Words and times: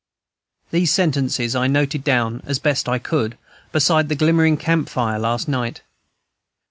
These 0.71 0.91
sentences 0.91 1.55
I 1.55 1.67
noted 1.67 2.03
down, 2.03 2.41
as 2.47 2.57
best 2.57 2.89
I 2.89 2.97
could, 2.97 3.37
beside 3.71 4.09
the 4.09 4.15
glimmering 4.15 4.57
camp 4.57 4.89
fire 4.89 5.19
last 5.19 5.47
night. 5.47 5.83